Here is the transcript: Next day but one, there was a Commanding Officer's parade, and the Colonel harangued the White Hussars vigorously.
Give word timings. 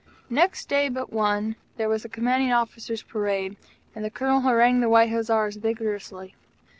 Next 0.31 0.67
day 0.67 0.89
but 0.89 1.13
one, 1.13 1.57
there 1.77 1.87
was 1.87 2.03
a 2.03 2.09
Commanding 2.09 2.51
Officer's 2.51 3.03
parade, 3.03 3.55
and 3.93 4.03
the 4.03 4.09
Colonel 4.09 4.41
harangued 4.41 4.81
the 4.81 4.89
White 4.89 5.11
Hussars 5.11 5.57
vigorously. 5.57 6.33